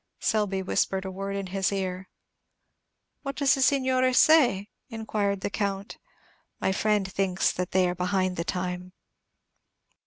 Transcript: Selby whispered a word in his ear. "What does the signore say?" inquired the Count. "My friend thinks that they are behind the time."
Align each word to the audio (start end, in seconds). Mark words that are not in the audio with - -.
Selby 0.19 0.63
whispered 0.63 1.05
a 1.05 1.11
word 1.11 1.35
in 1.35 1.45
his 1.45 1.71
ear. 1.71 2.09
"What 3.21 3.35
does 3.35 3.53
the 3.53 3.61
signore 3.61 4.13
say?" 4.13 4.71
inquired 4.89 5.41
the 5.41 5.51
Count. 5.51 5.99
"My 6.59 6.71
friend 6.71 7.07
thinks 7.07 7.51
that 7.51 7.69
they 7.69 7.87
are 7.87 7.93
behind 7.93 8.35
the 8.35 8.43
time." 8.43 8.93